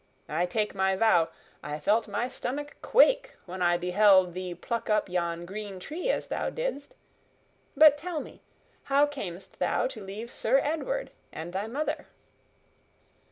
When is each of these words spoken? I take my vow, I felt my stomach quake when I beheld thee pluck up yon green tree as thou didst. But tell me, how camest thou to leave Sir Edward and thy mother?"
I 0.29 0.47
take 0.47 0.73
my 0.73 0.95
vow, 0.95 1.29
I 1.61 1.77
felt 1.77 2.07
my 2.07 2.27
stomach 2.27 2.75
quake 2.81 3.35
when 3.45 3.61
I 3.61 3.77
beheld 3.77 4.33
thee 4.33 4.55
pluck 4.55 4.89
up 4.89 5.07
yon 5.09 5.45
green 5.45 5.79
tree 5.79 6.09
as 6.09 6.25
thou 6.25 6.49
didst. 6.49 6.95
But 7.77 7.99
tell 7.99 8.19
me, 8.19 8.41
how 8.85 9.05
camest 9.05 9.59
thou 9.59 9.85
to 9.85 10.03
leave 10.03 10.31
Sir 10.31 10.57
Edward 10.57 11.11
and 11.31 11.53
thy 11.53 11.67
mother?" 11.67 12.07